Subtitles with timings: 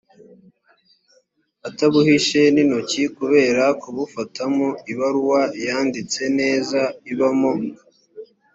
[1.67, 6.81] atabuhishe n intoki kubera kubufatamo ibaruwa yanditse neza
[7.11, 7.51] ibamo